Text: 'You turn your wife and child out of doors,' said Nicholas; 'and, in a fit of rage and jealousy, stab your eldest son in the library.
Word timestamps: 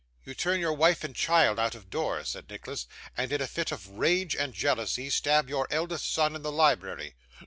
'You 0.23 0.33
turn 0.33 0.59
your 0.59 0.73
wife 0.73 1.03
and 1.03 1.15
child 1.15 1.59
out 1.59 1.75
of 1.75 1.91
doors,' 1.91 2.29
said 2.29 2.49
Nicholas; 2.49 2.87
'and, 3.15 3.31
in 3.31 3.39
a 3.39 3.45
fit 3.45 3.71
of 3.71 3.87
rage 3.87 4.35
and 4.35 4.51
jealousy, 4.51 5.11
stab 5.11 5.47
your 5.47 5.67
eldest 5.69 6.11
son 6.11 6.35
in 6.35 6.41
the 6.41 6.51
library. 6.51 7.13